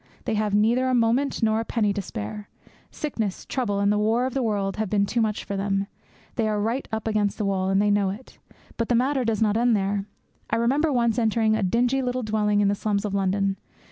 [0.25, 2.49] They have neither a moment nor a penny to spare.
[2.89, 5.85] Sickness, trouble, and the war of the world have been too much for them.
[6.37, 8.39] They are right up against the wall; and they know it.
[8.77, 10.05] But the matter does not end there.
[10.49, 13.57] I remember once entering a dingy little dwelling in the slums of London.